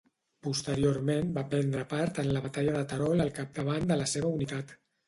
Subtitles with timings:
[0.45, 4.81] Posteriorment va prendre part en la batalla de Terol al capdavant de la seva unitat.